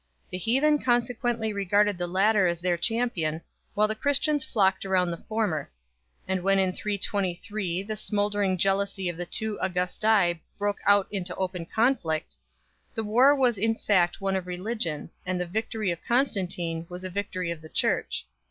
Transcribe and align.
The 0.31 0.37
heathen 0.39 0.79
consequently 0.81 1.53
regarded 1.53 1.99
the 1.99 2.07
latter 2.07 2.47
as 2.47 2.59
their 2.59 2.75
champion, 2.75 3.39
while 3.75 3.87
the 3.87 3.93
Christians 3.93 4.43
nocked 4.55 4.83
round 4.83 5.13
the 5.13 5.17
former; 5.29 5.69
and 6.27 6.41
when 6.41 6.57
in 6.57 6.73
323 6.73 7.83
the 7.83 7.95
smouldering 7.95 8.57
jealousy 8.57 9.09
of 9.09 9.15
the 9.17 9.27
two 9.27 9.59
Augusti 9.61 10.41
broke 10.57 10.79
out 10.87 11.07
into 11.11 11.35
open 11.35 11.67
conflict, 11.67 12.35
the 12.95 13.03
war 13.03 13.35
was 13.35 13.59
in 13.59 13.75
fact 13.75 14.19
one 14.19 14.35
of 14.35 14.47
religion, 14.47 15.11
and 15.23 15.39
the 15.39 15.45
victory 15.45 15.91
of 15.91 16.03
Constantine 16.03 16.87
was 16.89 17.03
the 17.03 17.09
victory 17.11 17.51
of 17.51 17.61
the 17.61 17.69
Church. 17.69 18.25